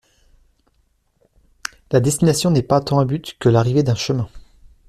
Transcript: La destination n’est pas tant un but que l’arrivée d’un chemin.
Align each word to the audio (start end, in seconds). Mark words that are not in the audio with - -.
La 1.91 1.99
destination 1.99 2.49
n’est 2.49 2.63
pas 2.63 2.81
tant 2.81 2.99
un 2.99 3.05
but 3.05 3.37
que 3.37 3.49
l’arrivée 3.49 3.83
d’un 3.83 3.93
chemin. 3.93 4.27